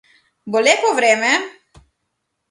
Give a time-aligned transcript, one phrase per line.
[0.53, 1.33] Bo lepo vreme?